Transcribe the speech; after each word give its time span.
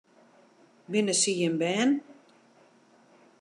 Binne 0.89 1.13
sy 1.21 1.31
jim 1.39 1.55
bern? 1.61 1.91